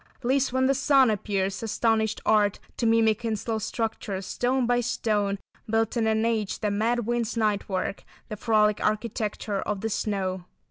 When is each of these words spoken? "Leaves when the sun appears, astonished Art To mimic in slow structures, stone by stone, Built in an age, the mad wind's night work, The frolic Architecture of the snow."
"Leaves 0.23 0.51
when 0.51 0.65
the 0.65 0.73
sun 0.73 1.11
appears, 1.11 1.61
astonished 1.61 2.21
Art 2.25 2.57
To 2.77 2.87
mimic 2.87 3.23
in 3.23 3.35
slow 3.35 3.59
structures, 3.59 4.25
stone 4.25 4.65
by 4.65 4.79
stone, 4.79 5.37
Built 5.69 5.95
in 5.95 6.07
an 6.07 6.25
age, 6.25 6.57
the 6.57 6.71
mad 6.71 7.05
wind's 7.05 7.37
night 7.37 7.69
work, 7.69 8.03
The 8.27 8.35
frolic 8.35 8.83
Architecture 8.83 9.61
of 9.61 9.81
the 9.81 9.89
snow." 9.91 10.45